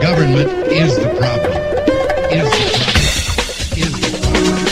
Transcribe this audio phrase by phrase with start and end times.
[0.00, 1.52] Government is the problem.
[2.28, 3.80] Is the problem.
[3.80, 4.68] Is the problem.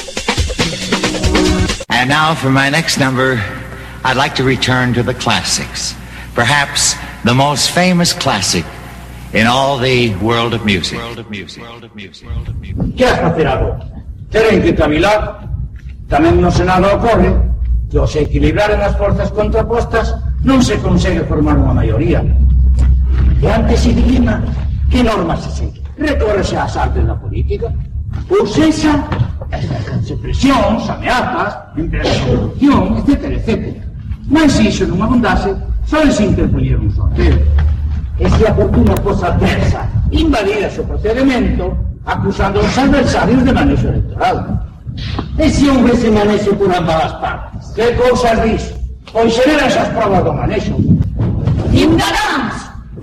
[1.88, 3.42] And now for my next number,
[4.04, 5.94] I'd like to return to the classics.
[6.34, 8.66] Perhaps the most famous classic
[9.32, 10.98] in all the world of music.
[10.98, 11.62] World of music.
[11.62, 12.28] World of music.
[12.28, 12.96] World of music.
[12.96, 13.80] Que has facer agora?
[14.30, 15.48] Teren que cavilar.
[16.08, 17.32] Tamén no Senado ocorre
[17.88, 20.12] que ao se equilibraren as forzas contrapostas
[20.44, 22.20] non se consegue formar unha maioría.
[23.40, 24.44] E antes se dilima
[24.94, 25.82] que normas se segue.
[25.98, 27.66] Recórrese ás artes da política.
[28.30, 28.94] Ou sexa,
[29.50, 33.82] exercense presións, ameazas, empresa de corrupción, etc, etc.
[34.30, 35.50] Mas se iso non abundase,
[35.90, 37.42] só se interpoñer un sorteo.
[38.22, 39.82] E se a fortuna fosa adversa,
[40.14, 41.74] invadira o procedimento,
[42.06, 44.62] acusando aos adversarios de manexo electoral.
[45.42, 47.62] E se houvese manexo por ambas as partes?
[47.74, 48.62] Que cousas dis?
[49.10, 50.78] Pois xeran esas provas do manexo.
[51.74, 52.33] Indaráns,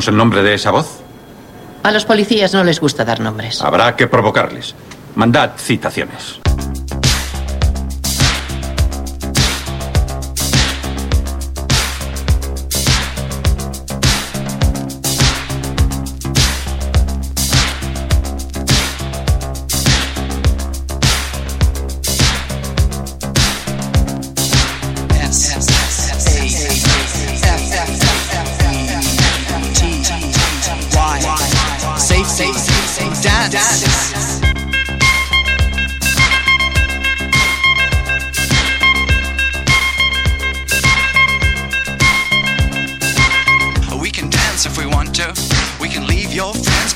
[0.00, 1.02] ¿Tenemos el nombre de esa voz?
[1.82, 3.60] A los policías no les gusta dar nombres.
[3.60, 4.74] Habrá que provocarles.
[5.14, 6.39] Mandad citaciones.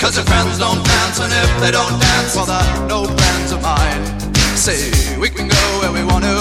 [0.00, 3.60] Cause your friends don't dance, and if they don't dance, well, they're no friends of
[3.60, 4.02] mine.
[4.56, 4.90] See,
[5.20, 6.36] we can go where we want to,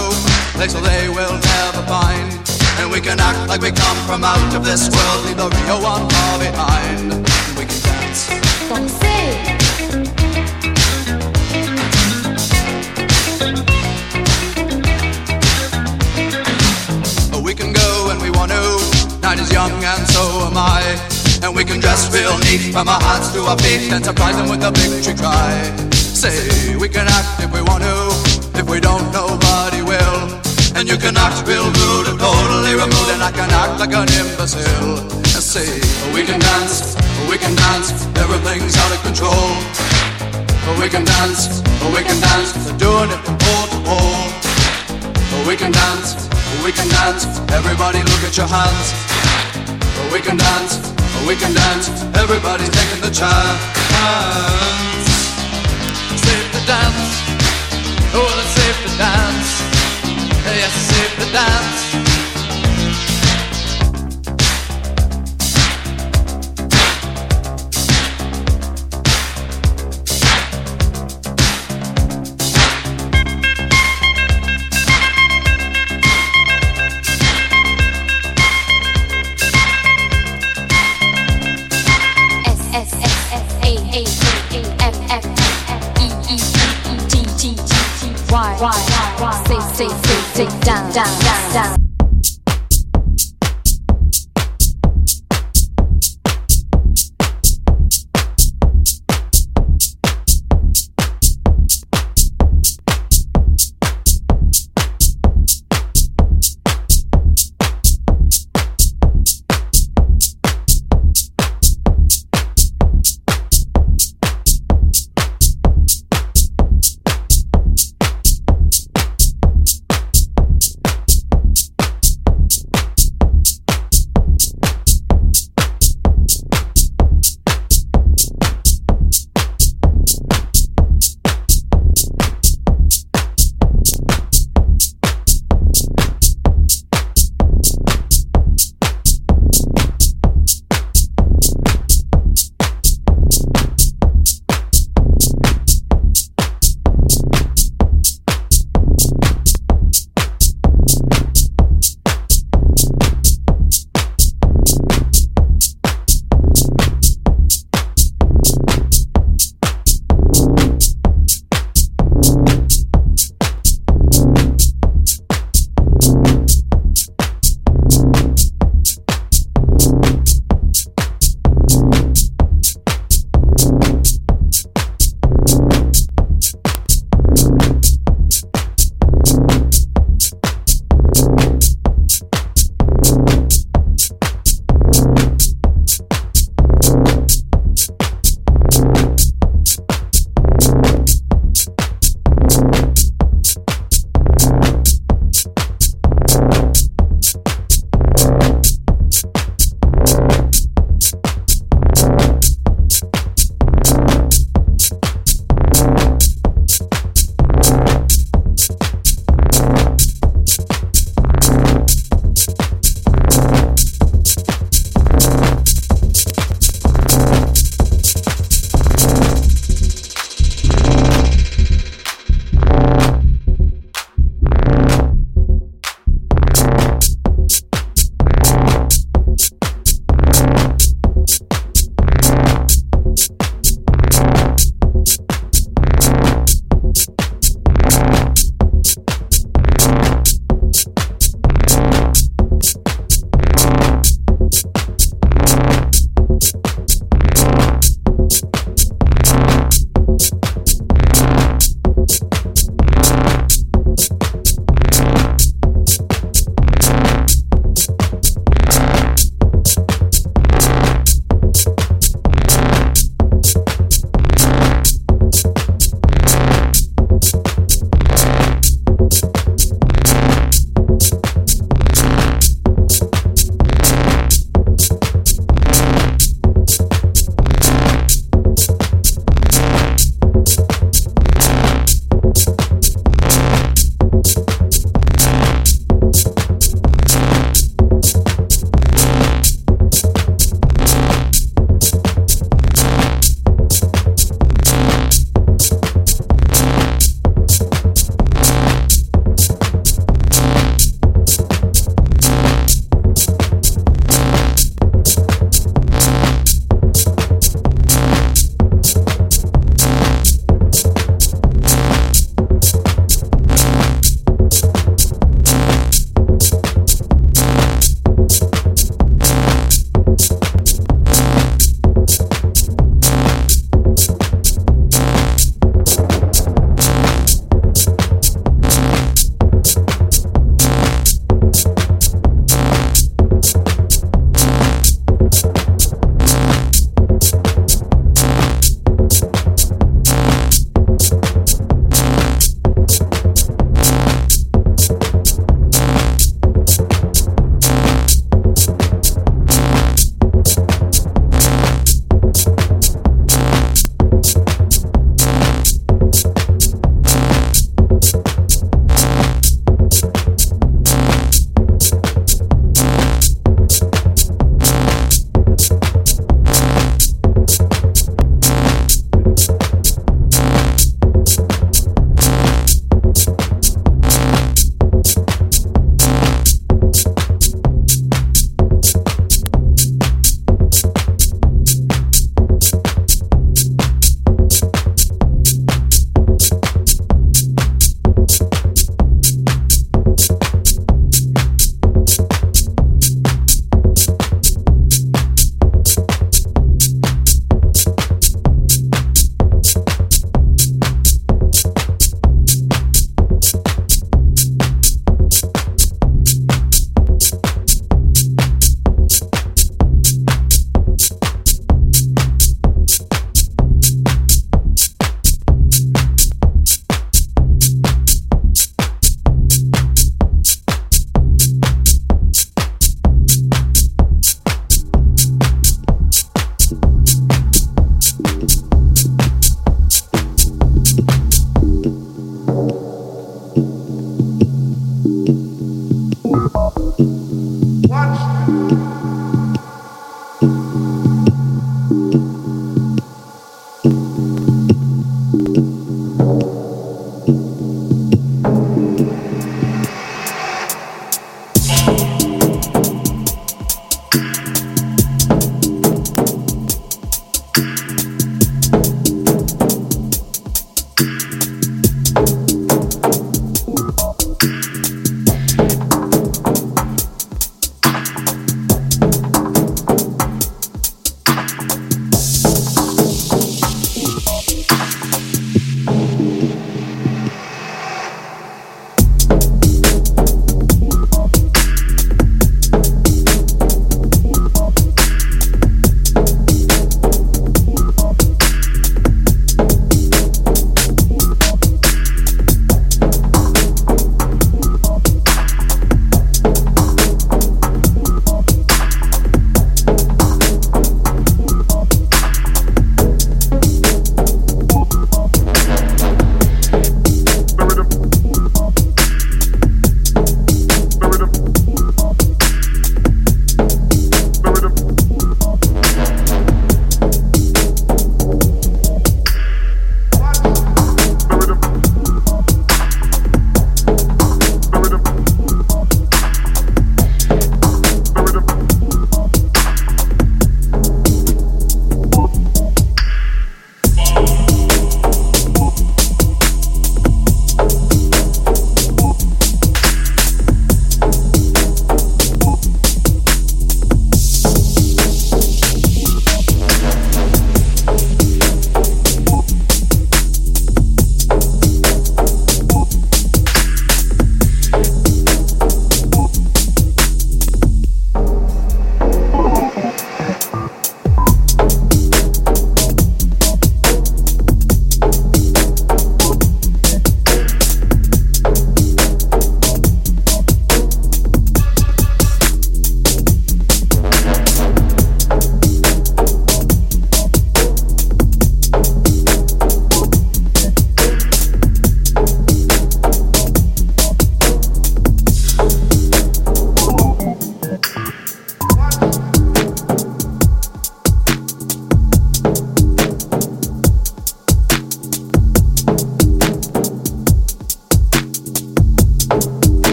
[0.55, 2.39] place where they will never find.
[2.79, 5.81] And we can act like we come from out of this world, leave the real
[5.83, 7.11] one far behind.
[7.11, 8.29] And we can dance.
[17.43, 19.19] We can go when we want to.
[19.21, 20.08] Night is young and so am I.
[21.41, 24.49] And we can dress real neat from our hearts to our feet and surprise them
[24.49, 25.55] with a victory cry.
[25.91, 27.97] Say we can act if we want to.
[28.59, 30.27] If we don't, nobody will.
[30.75, 34.07] And you can act real rude and totally removed, and I can act like an
[34.19, 34.99] imbecile.
[35.15, 35.67] And say
[36.13, 36.99] we can dance,
[37.31, 37.91] we can dance.
[38.19, 39.55] Everything's out of control.
[40.77, 41.63] We can dance,
[41.95, 42.53] we can dance.
[42.67, 44.27] They're doing it from pole to pole.
[45.47, 46.29] We can dance,
[46.63, 47.25] we can dance.
[47.51, 48.87] Everybody look at your hands.
[50.13, 50.77] We can dance,
[51.29, 51.87] we can dance.
[52.17, 54.48] Everybody's taking the chance.